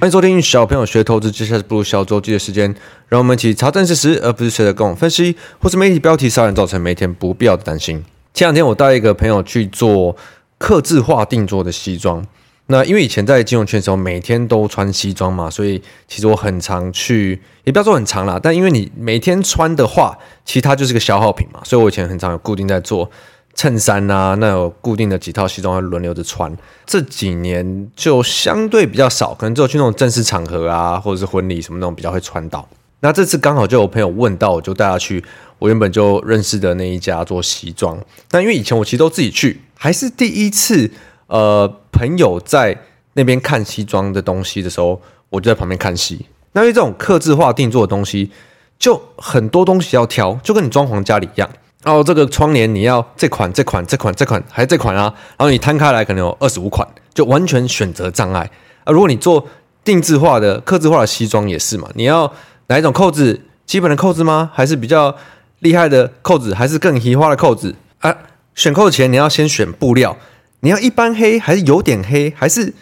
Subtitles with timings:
[0.00, 2.72] 欢迎收听小朋友学投资，接下来是步入小周记的时间，
[3.08, 8.04] 让我们一起查证事实，而不是随着各种分析或是媒体标题杀人，造成每天不必要的担心。
[8.32, 10.16] 前两天我带一个朋友去做
[10.56, 12.24] 客制化定做的西装，
[12.66, 23.10] 那因为以前在金融圈的时候每天都穿西装嘛，所以其实我很常去，也不要说很常啦，但因为你每天穿的话，其实它就是个消耗品嘛，所以我以前很常有固定在做。
[23.58, 26.56] 衬衫啊，那有固定的几套西装要轮流着穿。
[26.86, 32.68] 这几年就相对比较少，可能只有去那种正式场合啊，或者是婚礼什么那种比较会穿到。
[33.00, 35.24] 那这次刚好就有朋友问到，我就带他去
[35.58, 37.98] 我原本就认识的那一家做西装。
[38.30, 40.88] 那因为以前我其实都自己去，还是第一次，
[41.26, 42.80] 呃，朋友在
[43.14, 46.24] 那边看西装的东西的时候，我就在旁边看戏。
[46.52, 48.30] 那因为这种刻字化定做的东西，
[48.78, 51.50] 就很多东西要挑，就跟你装潢家里一样。
[51.84, 55.14] 然后这个窗帘你要这款这款这款这款还是这款啊？
[55.36, 58.50] 然后你摊开来可能有二十五款，就完全选择障碍
[58.82, 58.92] 啊！
[58.92, 59.46] 如果你做
[59.84, 61.88] 定制化的、刻字化的西装也是嘛？
[61.94, 62.32] 你要
[62.66, 63.40] 哪一种扣子？
[63.64, 64.50] 基本的扣子吗？
[64.52, 65.14] 还是比较
[65.60, 66.52] 厉害的扣子？
[66.52, 67.76] 还是更奇花的扣子？
[68.00, 68.14] 啊！
[68.56, 70.16] 选扣前你要先选布料，
[70.60, 72.34] 你要一般黑还是有点黑？
[72.36, 72.74] 还是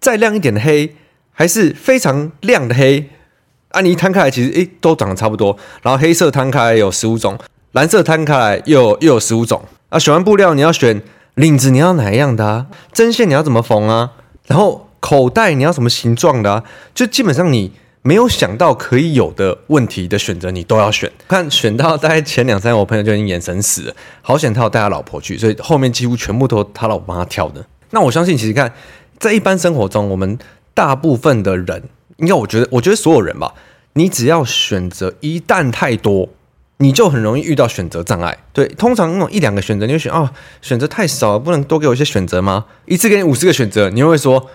[0.00, 0.96] 再亮一点的黑？
[1.32, 3.10] 还是非常亮的黑？
[3.68, 3.82] 啊！
[3.82, 7.38] 你一摊开来其实诶都长得差不多，然后黑色摊开有十五种。
[7.78, 10.00] 蓝色摊开来又有又有十五种啊！
[10.00, 11.00] 选完布料，你要选
[11.36, 12.66] 领子，你要哪一样的啊？
[12.92, 14.10] 针线你要怎么缝啊？
[14.48, 16.64] 然后口袋你要什么形状的啊？
[16.92, 17.70] 就基本上你
[18.02, 21.08] 没有想到可以有的问题的选择，你都要选。
[21.28, 23.94] 看选到大概前两三，我朋友就已经眼神死了。
[24.22, 27.64] 好险他有带他老婆去，所以后面几乎全部都他老婆帮他挑的。
[27.90, 28.74] 那我相信，其实看
[29.20, 30.36] 在一般生活中，我们
[30.74, 31.80] 大部分的人，
[32.16, 33.54] 应该我觉得，我觉得所有人吧，
[33.92, 36.28] 你只要选择一旦太多。
[36.78, 40.30] 你就很容易遇到选择障碍，对，通常那种一两个选择，你会选啊、哦，
[40.62, 42.66] 选择太少了，不能多给我一些选择吗？
[42.86, 44.46] 一次给你五十个选择，你又会说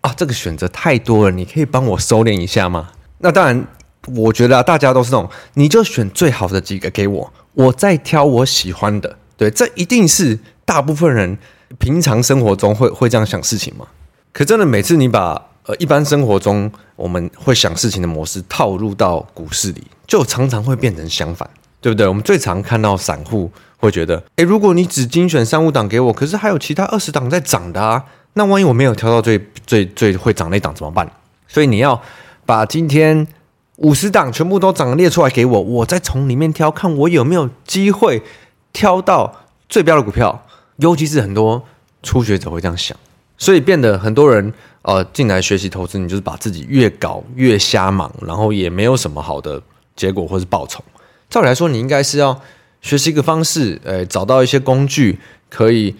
[0.00, 2.90] 啊，这个选择太多了，你可以帮我收敛一下吗？
[3.18, 3.66] 那当然，
[4.14, 11.36] 我觉得啊，大家都是那种，你就选最好的几个给我，我再挑我喜欢的，对，这一定是大部分人
[11.78, 13.86] 平常生活中会会这样想事情吗？
[14.32, 21.48] 可真的每次你把呃一般生活中我们会想事情的模式套入到股市里，就常常会变成相反。
[21.86, 22.08] 对不对？
[22.08, 31.08] 我们最常看到散户会觉得，诶，如果你只精选三五档给我，可是还有其他二十档在涨的啊，那万一我没有挑到最最最会涨那档怎么办？
[31.46, 32.02] 所以你要
[32.44, 33.24] 把今天
[33.76, 38.20] 五十档全部都涨列出来给我，我再从里面挑，看我有没有机会
[38.72, 39.32] 挑到
[39.68, 40.42] 最标的股票。
[40.78, 41.62] 尤其是很多
[42.02, 42.98] 初学者会这样想，
[43.38, 49.62] 所以变得很多人呃进来学习投资，你就是把自己越搞越瞎忙，然后也没有什么好的
[49.94, 50.82] 结果或是报酬。
[51.28, 52.40] 照理来说，你应该是要
[52.80, 55.18] 学习一个方式，呃，找到一些工具，
[55.50, 55.94] 可以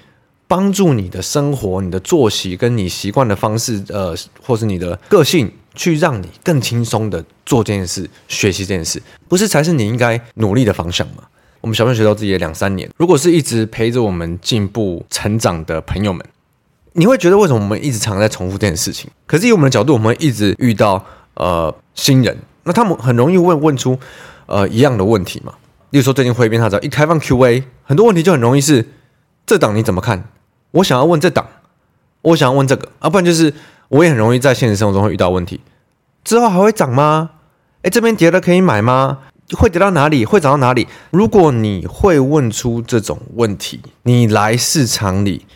[0.47, 11.25] 帮助你的生活、你的作息跟你习惯的方式，呃，或是你的个性，去让你更轻松的做这件事、学习这件事，不是才是你应该努力的方向吗？
[11.60, 16.25] 我们小朋友学到自己也两三年，如果是一直陪着我们进步成长的朋友们，
[16.92, 19.10] 你会觉得为什么我们一直常在重复这件事情？
[19.26, 21.04] 可是以我们的角度，我们一直遇到
[21.34, 23.98] 呃新人，那他们很容易问问出。
[24.47, 25.53] 呃，一样的问题嘛。
[25.91, 28.87] 例如说，最近汇编他只要一开放 Q&A，很多问题就很容易是
[29.47, 30.25] 这档你怎么看？
[30.73, 31.47] 我想要问这档，
[32.23, 33.55] 我想要问这个啊，不然就是
[33.89, 35.61] 我也很容易在现实生活中会遇到问题。
[36.25, 37.31] 之后还会涨吗？
[37.83, 39.19] 诶，这边跌了可以买吗？
[39.57, 40.25] 会跌到哪里？
[40.25, 40.89] 会涨到哪里？
[41.11, 45.47] 如果你会问出这种问题，你来市场里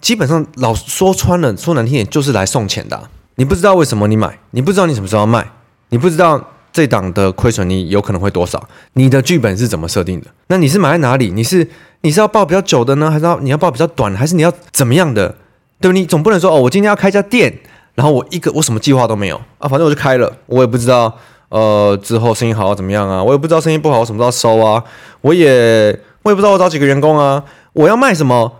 [0.00, 3.10] 基本上老说穿了，说难听点就是来送钱的。
[3.34, 5.50] 你不知道为什么你买，你不知道你什么时候要卖，
[5.88, 6.52] 你不知道。
[6.72, 8.68] 这档的亏损你有可能会多少？
[8.92, 10.26] 你的剧本是怎么设定的？
[10.46, 11.30] 那你是买在哪里？
[11.30, 11.68] 你是
[12.02, 15.34] 你是要报比较久的呢，还是要你要报比较短，还是你要怎么样的？
[15.80, 15.92] 对？
[15.92, 17.58] 你总不能说哦，我今天要开一家店，
[17.94, 21.16] 然后我一个我什么计划都没有啊，反正我就开了，我也不知道
[21.48, 24.82] 呃之后生意好怎么样啊，我也不知道生意不好我什么时候收啊，
[25.22, 28.52] 我也我也不知道我找几个员工啊，我要卖什么？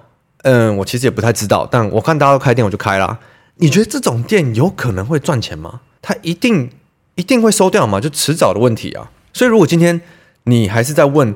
[0.42, 3.18] 嗯，我其实也不太知道，但我看大家都开店，我就开啦。
[3.56, 5.80] 你觉得这种店有可能会赚钱吗？
[6.02, 6.70] 它一定。
[7.20, 8.00] 一定会收掉嘛？
[8.00, 9.10] 就迟早的问题啊！
[9.34, 10.00] 所以如果今天
[10.44, 11.34] 你还是在问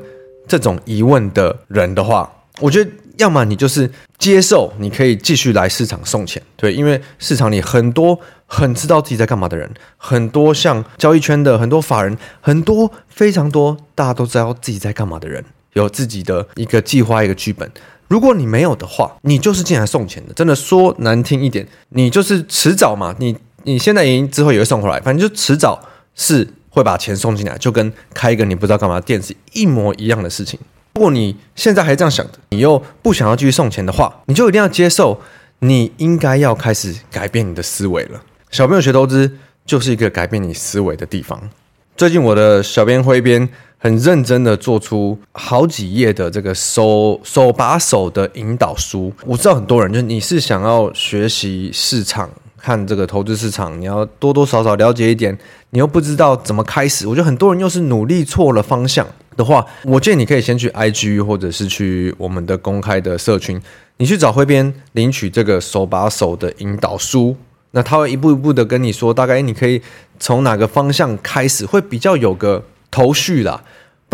[0.49, 15.45] 这种疑问的人的话，我觉得要么你就是接受，你可以继续来市场送钱，对，因为市场里很多很知道自己在干嘛的人，很多像交易圈的很多法人，很多非常多大家都知道自己在干嘛的人，
[15.75, 17.71] 有自己的一个计划一个剧本。
[18.09, 20.33] 如果你没有的话，你就是进来送钱的。
[20.33, 23.37] 真的说难听一点，你就是迟早嘛，你。
[23.65, 25.83] 你现在赢之后也会送回来，反正就迟早
[26.15, 30.59] 是会把钱送进来，就跟开一个你不知道干嘛的店是一模一样的事情。
[30.95, 35.21] 如果你现在还这样想的，你又不想要继续送钱的话，你就一定要接受，
[35.59, 38.23] 你应该要开始改变你的思维了。
[38.51, 41.51] 小朋友学投资就是一个改变你思维的地方。
[41.97, 49.13] 最近我的小编挥编很认真的做出好几页的这个手手把手的引导书。
[49.25, 52.31] 我知道很多人就是你是想要学习市场，
[52.65, 55.37] 看这个投资市场，你要多多少少了解一点，
[55.69, 57.07] 你又不知道怎么开始。
[57.07, 59.07] 我觉得很多人又是努力错了方向
[59.37, 63.61] 的话，我建议你可以先去 IG 或者是去我们的公开的社群，
[63.99, 67.37] 你去找挥编领取这个手把手的引导书。
[67.73, 69.83] 那他会一步一步的跟你说，大概你可以
[70.19, 73.63] 从哪个方向开始，会比较有个头绪啦。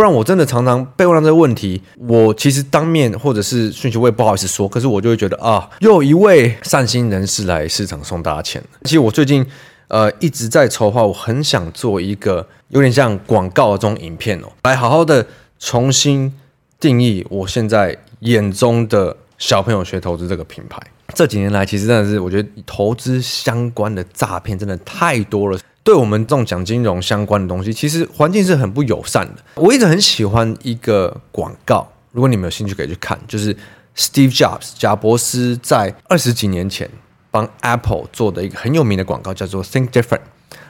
[0.01, 8.65] 不然我真的常常被问到这个问题，我其实当面或者是讯息我也不好意思说，可是我就会觉得啊，又一位善心人士来市场送大家钱。
[8.85, 9.45] 其实我最近
[9.89, 15.27] 呃一直在筹划，我很想做一个有点像广告的这种影片哦，来好好的
[15.59, 16.33] 重新
[16.79, 20.81] 定义我现在眼中的小朋友学投资这个品牌。
[21.13, 25.59] 这几年来，其实真的是我觉得投资相关的诈骗真的太多了。
[25.91, 29.43] 对我们这种讲金融相关的东西，其实环境是很不友善的。
[29.57, 33.53] 我一直很喜欢一个广告，如果你们有兴趣可以去看，就是
[33.97, 36.89] Steve Jobs 贾伯斯在二十几年前
[37.33, 40.21] 帮 Apple 做的一个很有名的广告，叫做 Think Different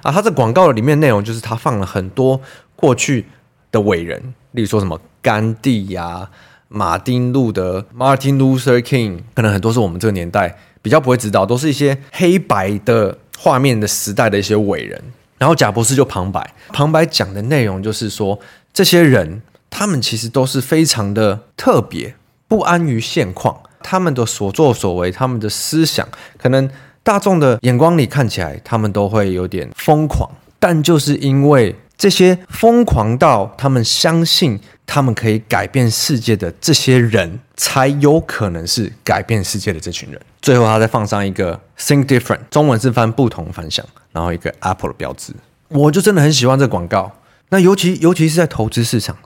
[0.02, 0.10] 啊。
[0.10, 2.40] 他这广告的里面内容就是他放了很多
[2.74, 3.26] 过去
[3.70, 6.30] 的伟人，例如说什么甘地呀、
[6.72, 15.02] 马丁路德 （Martin Luther King） 可能很多是我们这个年代比较不会知道，都是一些黑白的画面的时代的一些伟人。
[15.36, 18.38] 然后贾博士就旁白，旁白讲的内容就是说，
[18.72, 22.14] 这些人他们其实都是非常的特别，
[22.46, 26.06] 不安于现况，他们的所作所为，他们的思想，
[26.38, 26.70] 可能
[27.02, 30.30] 大众的眼光里看起来他们都会有点疯狂，
[30.60, 34.58] 但就是因为这些疯狂到他们相信。
[34.92, 40.20] 他们可以改变世界的这些人，才有可能是改变世界的这群人。
[40.42, 45.32] 最后，他再放上一个 “Think Different”，中文是翻“不同凡响”，然后一个 Apple 的标志。
[45.68, 47.12] 我就真的很喜欢这广告。
[47.50, 49.16] 那尤其尤其是在投资市场，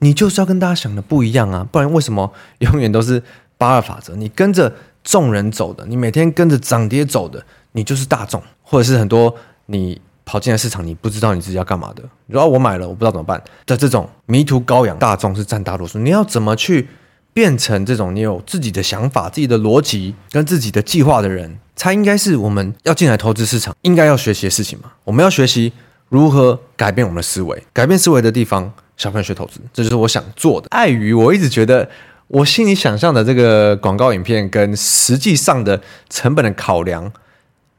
[0.00, 3.22] 你就是要跟大家想的不一样啊，不然为什么永远都是
[3.56, 4.14] 八二法则？
[4.14, 4.70] 你跟着
[5.02, 7.42] 众人走的，你每天跟着涨跌走的，
[7.72, 9.34] 你就是大众，或者是很多
[9.64, 9.98] 你。
[10.28, 12.02] 跑进来市场，你不知道你自己要干嘛的。
[12.26, 15.98] 如果我买了，我不知道怎么办的这种迷途羔羊，大众是占大多数。
[15.98, 16.86] 你要怎么去
[17.32, 24.92] 变成这种你有自己的想法、自己的逻辑跟自己的计划的人，才应该是我们要进来投资市场应该要学习的事情嘛？
[25.02, 25.72] 我们要学习
[26.10, 30.66] 如何改变我们的思维，改变思维的地方，小朋友学投资，这就是我想做的。
[30.68, 31.88] 碍于我一直觉得
[32.26, 37.10] 我心里想象的这个广告影片跟实际上的成本的考量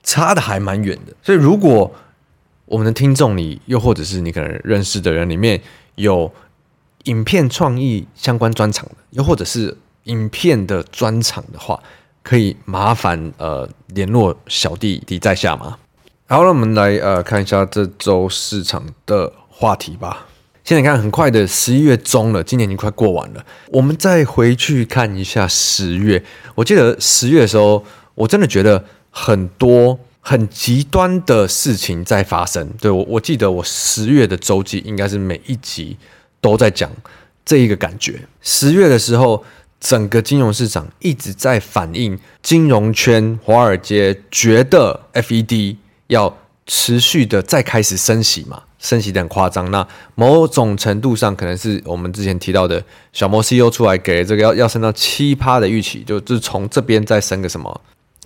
[0.02, 1.94] 差的还蛮远的，所以如果
[2.69, 5.60] 我们的听众里，又或者是你可能认识的人里面
[5.95, 6.31] 有
[7.06, 11.81] 影片创意相关专场的，又或者是影片的专场的话，
[12.21, 15.80] 可以麻烦呃联络小弟弟在下吗？
[16.27, 20.27] 好，那我们来呃看一下这周市场的话题吧。
[20.63, 23.44] 现在看很快的十一月中了，今年已经快过完了。
[23.69, 26.24] 我们再回去看一下十月，
[26.54, 27.83] 我记得十月的时候，
[28.13, 30.00] 我真的觉得很多。
[30.21, 35.98] 很极端的事情在发生，对，我我记得我十月的周记应该是每一集
[36.42, 36.92] 都在讲
[37.45, 38.21] 这一个感觉。
[38.42, 39.44] 十月的时候，
[39.80, 49.71] 整个金融市场一直在反映金融圈、华尔街觉得 FED 要持续的再开始升息嘛，升息的很夸张。
[49.71, 52.83] 那某种程度上，可能是我们之前提到的
[53.14, 57.81] 小摩 CEO 出来给这个要要升到七趴的预期，就就是从这边再升个什么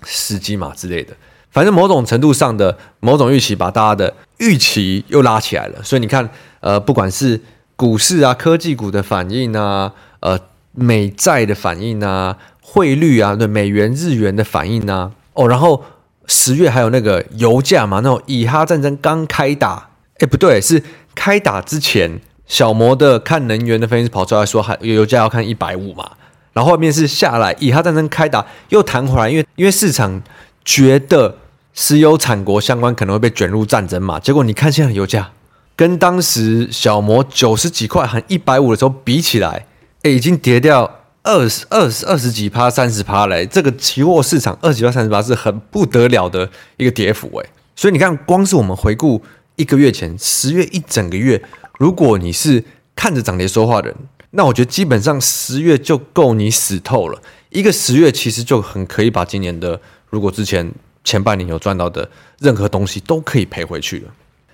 [0.06, 1.16] 十几码之类的。
[1.54, 5.84] 反正某种程度上的某种预期，把大家的预期又拉起来了。
[5.84, 6.28] 所以你看，
[6.62, 7.40] 呃，不管是
[7.76, 10.40] 股市啊、科技股的反应啊、呃，
[10.72, 15.84] 美债的反应啊、汇率啊，对美元、日元的反应啊，哦，然后
[16.26, 20.82] 十月还有那个油价嘛，那种以哈战争刚开打，哎，不对，是
[21.14, 26.14] 开打之前，小摩的看能源的分析师跑出来说，还油价要看一百五嘛，
[26.54, 30.20] 然后后面是下来，以哈战争开打又弹回来，因为因为市场
[30.66, 31.36] 觉得。
[31.74, 34.20] 石油产国相关可能会被卷入战争嘛？
[34.20, 35.32] 结果你看现在的油价，
[35.76, 39.66] 跟当时小摩九十几块和一百五的时候比起来，
[40.04, 43.48] 诶，已经跌掉二十二十二十几趴、三十趴嘞。
[43.48, 47.50] 这个期货市场二十几趴、三十趴是很不得了的一个跌幅诶。
[47.76, 49.24] 所以你看，光是我们回顾
[49.56, 51.44] 一个月前十月一整个月，
[51.80, 52.64] 如果你是
[52.96, 53.98] 看着涨跌说话的人，
[54.30, 57.20] 那我觉得基本上十月就够你死透了。
[57.50, 60.72] 一个十月其实就很可以把今年的，如果之前。
[61.04, 64.12] 前半年有赚到的任何东西都可以赔回去了。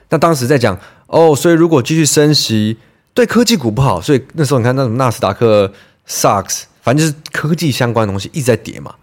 [0.09, 0.77] 那当时在讲
[1.07, 2.77] 哦，所以如果继续升息，
[3.13, 4.01] 对科技股不好。
[4.01, 5.71] 所以那时候你看那种纳斯达克、
[6.07, 8.95] SAX，反正就是科技相关的东西一直在跌嘛。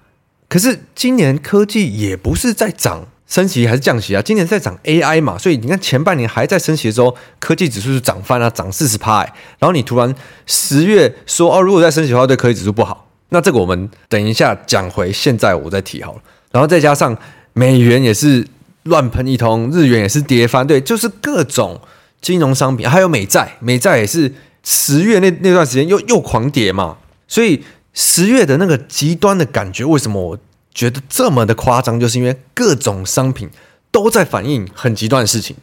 [0.48, 4.22] 可是今年科技也不是在涨，升息还是降息啊？
[4.22, 9.24] 今年在涨 AI 嘛，所以你看前半年还在升息的时候，科技指数是涨翻了，涨四十趴。
[9.58, 10.14] 然后你突然
[10.46, 13.08] 十月说哦，如果再升息的话，对科技指数不好。
[13.30, 16.22] 那这个我们等一下讲回，现在我再提好了。
[16.52, 17.16] 然后再加上
[17.56, 18.46] 美元也是
[18.84, 21.80] 乱喷一通，日元也是跌翻，对，就是各种
[22.20, 24.32] 金融商品，还有美债，美债也是
[24.62, 26.98] 十月那那段时间又又狂跌嘛。
[27.26, 30.38] 所以十月的那个极端的感觉，为什么我？
[30.76, 33.48] 觉得这么的夸张，就是因为各种商品
[33.90, 35.56] 都在反映很极端的事情。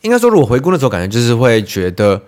[0.00, 2.20] 应该说，如果回顾那时候，感觉就是会觉得，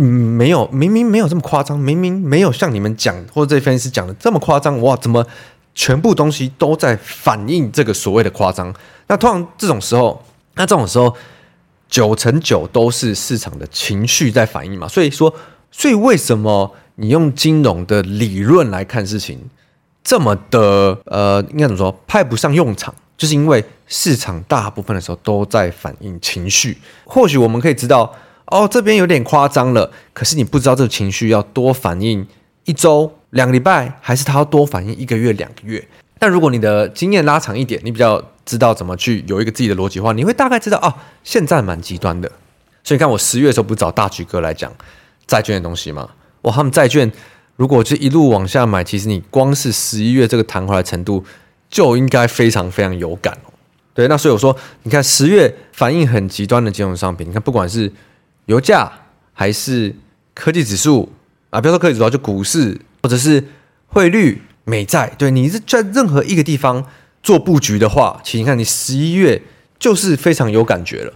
[0.00, 4.80] 没有明明没有这么夸张，明明没有像你们讲或者这分析师讲的这么夸张。
[4.80, 5.26] 哇，怎么
[5.74, 8.74] 全部东西都在反映这个所谓的夸张？
[9.06, 10.22] 那通常这种时候，
[10.54, 11.14] 那这种时候
[11.88, 14.86] 九成九都是市场的情绪在反应嘛。
[14.86, 15.34] 所以说，
[15.70, 19.38] 所以为什么你用金融的理论来看事情？
[20.02, 22.00] 这么的呃，应该怎么说？
[22.06, 26.78] 派不上用场，就是因为市场大部分的时候都在反映情绪。
[27.04, 28.14] 或许我们可以知道，
[28.46, 29.92] 哦，这边有点夸张了。
[30.14, 32.26] 可是你不知道这个情绪要多反映
[32.70, 35.84] 一周、两个礼拜，还是它要多反映一个月、两个月？
[36.20, 42.30] 但如果你的经验拉长一点，你比较知道怎么去有一个自己的逻辑的话，你会大概知道哦，现在蛮极端的。
[42.84, 44.72] 所以你看，我十月的时候不是找大橘哥来讲
[45.26, 46.08] 债券的东西吗？
[46.42, 47.10] 哇，他们债券。
[47.56, 51.22] 如果就一路往下买，其实你光是十一月这个弹回来程度
[51.68, 53.52] 就应该非常非常有感哦。
[53.92, 57.92] 对，那所以我说，你看十月反应很极端的金融商品，你看不管是
[58.46, 58.90] 油价
[59.34, 59.94] 还是
[60.32, 61.12] 科技指数
[61.50, 63.44] 啊，不要说科技指数，就股市或者是
[63.86, 66.84] 汇率、美债，对，你是在任何一个地方
[67.22, 69.42] 做布局的话，其实你看你十一月
[69.78, 71.12] 就是非常有感觉了。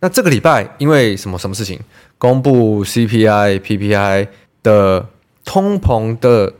[0.00, 1.78] 那这个礼拜因为什么什么事情
[2.18, 4.28] 公布 CPI、PPI
[4.62, 5.08] 的。
[5.42, 6.52] 通膨的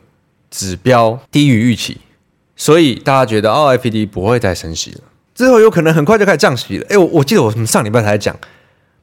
[0.51, 1.99] 指标低于预期，
[2.57, 5.01] 所以大家觉得哦，FED 不会再升息了，
[5.33, 6.87] 之后有可能很快就开始降息了。
[6.89, 8.35] 哎，我我记得我们上礼拜才讲，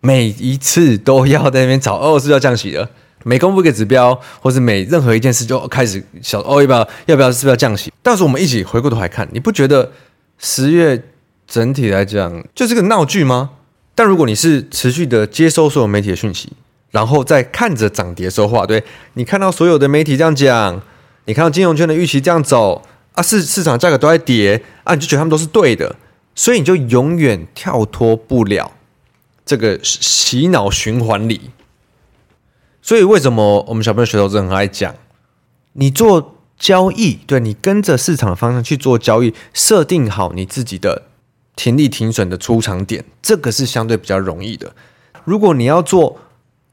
[0.02, 2.90] 每一次都要在那边找哦，是要降息了。
[3.28, 7.92] 每公布一个指标，或是每任何一件事就开始想哦，要不要要不要是不是要降息？
[8.02, 9.92] 但是我们一起回过头来看，你不觉得
[10.38, 11.04] 十月
[11.46, 13.50] 整体来讲就是个闹剧吗？
[13.94, 16.54] 但如果你是持续的接收所有媒体的讯息。
[16.90, 18.82] 然后再看着涨跌说话，对，
[19.16, 20.82] 你看到所有的媒体这样讲，
[21.26, 22.82] 你看到金融圈的预期这样走
[23.12, 25.98] 啊，市市场价格都在跌啊，你就觉得他们都是对的，
[26.34, 28.72] 所以你就永远跳脱不了
[29.46, 31.52] 这个洗脑循环里。
[32.88, 34.96] 所以为什么我们小朋友学投资很爱讲，
[35.74, 41.04] 你做交易，对，你跟着市场方向去做交易，设定好你自己的
[41.58, 44.74] 停利停损的出场点，这个是相对比较容易的。
[45.26, 46.18] 如果你要做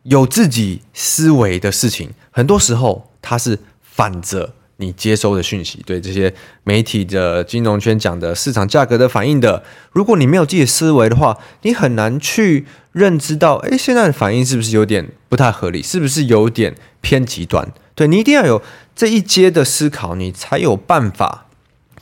[0.04, 9.62] 有自己思维的事情，很多时候它是反着你接收的讯息，对这些媒体的金融圈讲的市场价格的反应的。
[9.92, 17.72] 如果你没有自己的思维的话，你很难去认知到，诶，现在的反应是不是有点不太合理，是不是有点偏极端？
[17.94, 18.60] 对，你一定要有
[18.96, 21.46] 这一阶的思考，你才有办法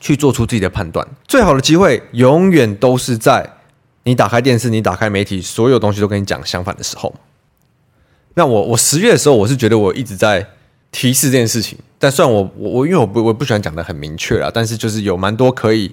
[0.01, 1.07] 去做出自己的判断。
[1.29, 3.59] 最好的机会永远都是在
[4.05, 7.15] 你打开电视、你打开媒体，所有东西都跟你讲相反的时候。
[8.35, 10.49] 那我我十月的时候，我是觉得我一直在
[10.91, 15.93] 提示这件事情，但虽然我我我因为我不我不喜欢讲得很明确啦，但是就是有蛮多可以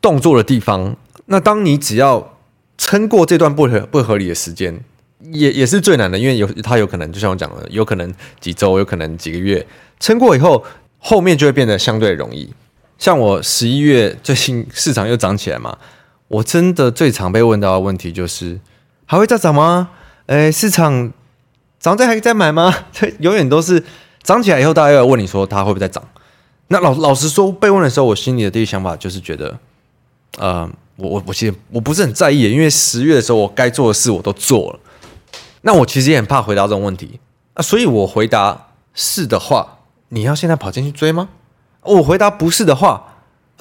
[0.00, 0.94] 动作的地方。
[1.26, 2.38] 那当你只要
[2.78, 4.78] 撑过这段不合不合理的时间，
[5.32, 9.66] 也也是最难的，因为有它有可能就像我讲的，有可能几周，有可能几个月，
[9.98, 10.64] 撑过以后，
[10.98, 12.48] 后面就会变得相对容易。
[12.96, 15.76] 像我十一月最近市场又涨起来嘛，
[16.28, 18.60] 我真的最常被问到的问题就是
[19.06, 19.90] 还会再涨吗？
[20.26, 21.12] 诶，市场。
[21.80, 22.72] 涨再还在买吗？
[22.92, 23.82] 这永远都是
[24.22, 26.02] 涨起来以后，大家又要问你说它会不会再涨？
[26.68, 29.58] 那老老实说，被问的时候，我心里的第一想法就是觉得，
[30.38, 34.80] 呃，我我我其实我不是很在意，因为十月的时候我该做的事我都做了。
[35.62, 37.20] 那我其实也很怕回答这种问题
[37.54, 41.28] 啊，所以我回答是的话，你要现在跑进去追吗？
[41.82, 43.16] 我回答不是的话，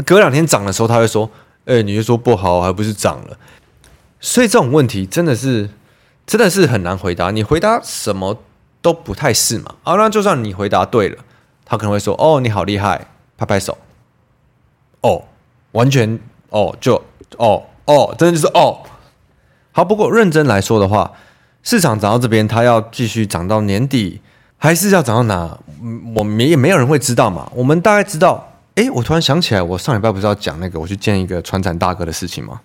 [0.05, 1.29] 隔两天涨的时候他会说，
[1.65, 3.37] 哎，你就说不好，还不是涨了？
[4.19, 5.69] 所以这种问题真的是。
[6.27, 8.37] 真的是很难回答，你回答什么
[8.81, 9.75] 都不太是嘛。
[9.83, 11.17] 啊，那就算你回答对了，
[11.65, 13.07] 他可能会说：“哦，你好厉害，
[13.37, 13.77] 拍拍手。”
[15.01, 15.23] 哦，
[15.71, 16.19] 完全
[16.49, 16.95] 哦，就
[17.37, 18.79] 哦哦，真的就是哦。
[19.71, 21.11] 好，不过认真来说的话，
[21.63, 24.21] 市场涨到这边，它要继续涨到年底，
[24.57, 25.57] 还是要涨到哪？
[26.15, 27.51] 我们也没有人会知道嘛。
[27.55, 32.61] 我们大概知道，哎，我突然想起来，我上礼拜不是要讲那个我去见一个船长大哥的事情吗？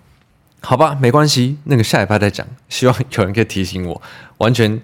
[0.59, 2.45] 好吧，没关系，那个下礼拜再讲。
[2.67, 4.01] 希望有人可以提醒我，
[4.37, 4.81] 完全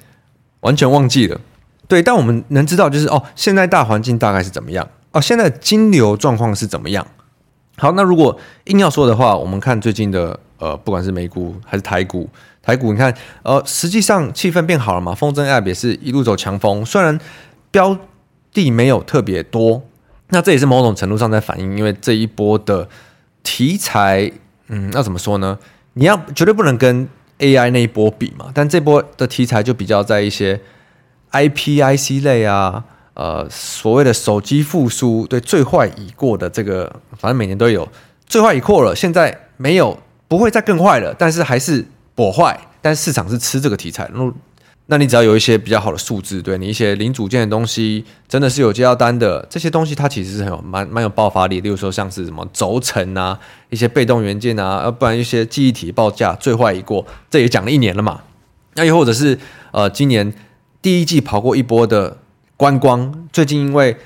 [0.63, 1.39] 完全忘记了。
[1.87, 4.87] 对，但我们能知道就是哦，现在大环境大概是怎么样？
[5.11, 7.05] 哦，现在金流状况是怎么样？
[7.77, 12.29] 好，那如果硬要说的话，我们看最近的呃，不管是美股还是台股，
[12.61, 17.19] 台股你看，呃，实际上气氛变好了嘛，风筝 App 也是一路走强风，虽然
[17.71, 17.97] 标
[18.53, 19.83] 的没有特别多，
[20.29, 22.87] 那这也是某种程度上在反映，因为这一波的
[23.41, 24.31] 题材，
[24.67, 25.57] 嗯，要怎么说呢？
[25.93, 27.07] 你要绝对不能跟
[27.39, 30.61] AI 那一波比嘛，但这波的题材就比较在一些
[31.31, 32.85] IPIC 类啊。
[33.15, 37.87] 呃，所谓的手机复苏，对，最坏已过的这个，反正每年都有
[38.25, 41.85] 最坏已过了，现在没有，不会再更坏了，但是还是
[42.15, 44.09] 不坏，但市场是吃这个题材，
[44.87, 58.21] 那你只要有一些比较好的数字，对你一些零组件的东西，真的是有接到单的，这些东西它其实是很有蛮蛮有爆发力，例如说像是什么轴承啊，一些被动元件啊，要不然一些记忆体报价最坏一过，这也讲了一年了嘛，
[58.75, 59.39] 那又或者是
[59.71, 60.33] 呃，今年
[60.81, 62.17] 第一季跑过一波的。
[62.55, 63.97] 观光最近因为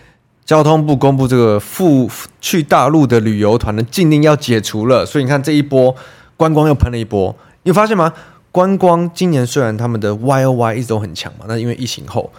[0.43, 2.09] 交通部公布这个赴
[2.41, 5.93] 去大陆的旅游团的禁令要解除了，所以你看这一波
[6.37, 7.35] 观光又喷了一波。
[7.63, 8.11] 你发现吗？
[8.57, 12.33] 观光今年虽然他们的 Y O Y 一直都很强嘛，那因为疫情后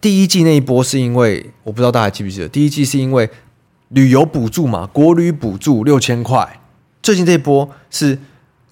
[0.00, 3.28] 第一季那一波是因为我不知道大家记不记得，第一季是因为
[3.88, 6.60] 旅游补助嘛，国旅补助六千块。
[7.02, 8.18] 最近这一波是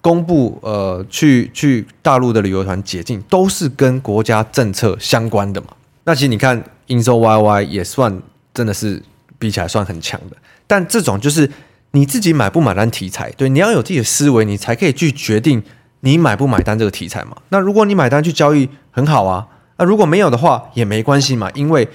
[0.01, 5.67] 公布呃去去大陆的旅游团解禁，都是跟国家政策相关的嘛。
[6.05, 6.63] 那其实你看。
[6.87, 8.19] 营收 Y O Y 也算
[8.51, 8.99] 真的是
[9.37, 11.47] 比起来算很强的，但这种就是
[11.91, 15.61] 你自己买不买单题材，对，你要有自己的思维，你才可以去决定
[16.01, 17.35] 你买不买单这个题材嘛。
[17.49, 21.87] 那如果你买单去交易很好啊，那如果没有的话也没关系嘛，因为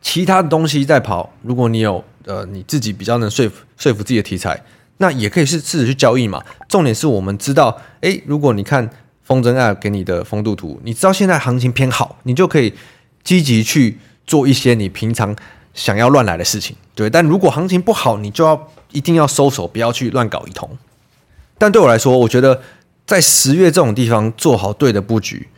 [0.00, 4.62] 其他的东西在跑，如果你有呃你自己比较能说服说服自己的题材，
[4.98, 6.42] 那也可以是试着去交易嘛。
[6.68, 8.88] 重点是我们知道，诶，如果你看
[9.24, 12.72] 风筝爱给你的风度图，你知道现在行情偏好，你就可以
[13.22, 13.98] 积极去。
[14.28, 15.34] 做一些你平常
[15.72, 17.08] 想要乱来的事情，对。
[17.08, 20.68] 但如果行情不好，你就要一定要收手，不要去乱搞一通。
[21.56, 22.60] 但对我来说，我觉得
[23.08, 25.48] 在十月这种地方做好对的布局，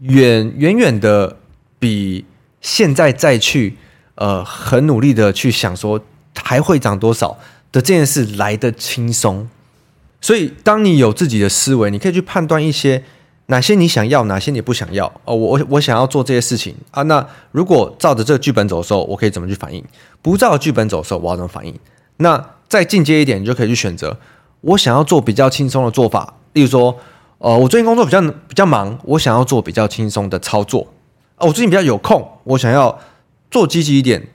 [0.00, 1.36] 远远远的
[1.78, 2.24] 比
[2.60, 3.76] 现在再去
[4.16, 6.00] 呃很努力的去想说
[6.34, 7.38] 还会涨多少
[7.70, 9.48] 的这件事来得轻松。
[10.20, 13.04] 所以，当你有自己的思维，你可以去判断一些。
[13.50, 15.06] 哪些你想要，哪些你不想要？
[15.24, 17.02] 哦，我我想要做这些事情啊。
[17.04, 19.82] 那如果照着这个剧本走的时候，我可以怎么去反应？
[20.20, 21.74] 不照剧本走的时候，我要怎么反应？
[22.18, 24.18] 那再进阶一点，你就可以去选择
[24.60, 26.34] 我想要做比较轻松的做法。
[26.58, 26.98] 例如说，
[27.38, 30.86] 呃，我最近工作比较比较忙，我想要做比较轻松的操作
[31.36, 31.46] 啊。
[31.46, 32.98] 我最近比较有空，我想要
[33.50, 34.28] 做积极一点。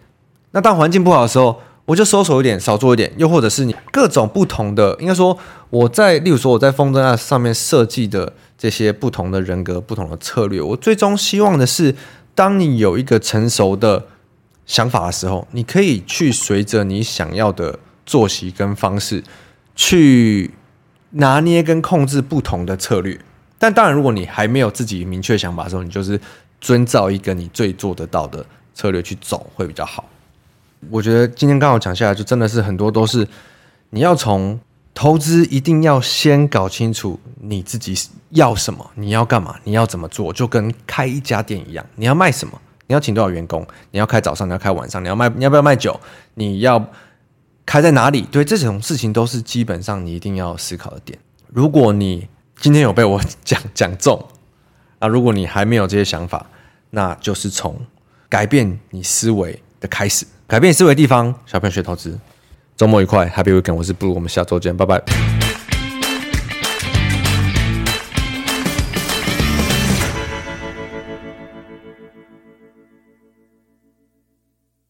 [0.52, 3.12] 那当环境不好的时候，我就收手一点，少做一点。
[3.18, 5.38] 又或者是你各种不同的，应该说
[5.70, 8.34] 我在，例如说我在风筝上面设计的。
[8.56, 11.94] 这些不同的人格、不同的策略，我最终希望的是，
[12.34, 14.06] 当你有一个成熟的
[14.66, 19.22] 想法的时候，你可以去随着你想要的作息跟方式
[19.76, 20.52] 去
[21.14, 23.20] 拿捏跟控制不同的策略。
[23.58, 26.20] 但当然，如果你还没有自己明确想法的时候，你就是
[26.62, 30.06] 遵照一个你最做得到的策略去走会比较好。
[30.90, 33.28] 我觉得今天刚好讲下来，就真的是很多都是
[33.90, 34.60] 你要从。
[34.96, 37.98] 投资一定要先搞清楚你自己
[38.30, 46.00] 要什么，你要干嘛，你要怎么做，就跟开一家店一样，你要卖什么，你要请多少员工，你要开早上，你要开晚上，你要卖，你要不要卖酒，
[46.36, 46.78] 你要
[47.66, 48.24] 开在哪里？
[48.24, 51.18] 对，这种事情都是基本上你一定要思考的点。
[51.48, 52.28] 如果你
[52.60, 54.24] 今天有被我讲 讲中，
[55.00, 56.46] 啊，如果你还没有这些想法，
[56.92, 57.80] 那就是从
[58.30, 62.18] 改变你思维的开始，改变思维的地方，小朋友学投资。
[62.76, 63.76] 周末愉快，Happy Weekend！
[63.76, 65.43] 我是 Blue，我们下周见，拜拜。